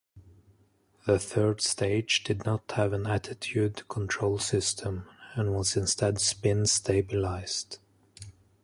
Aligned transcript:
The 1.05 1.19
third 1.19 1.61
stage 1.61 2.23
did 2.23 2.43
not 2.43 2.71
have 2.71 2.91
an 2.91 3.05
attitude 3.05 3.87
control 3.87 4.39
system, 4.39 5.05
and 5.35 5.53
was 5.53 5.77
instead 5.77 6.17
spin-stabilised. 6.19 7.77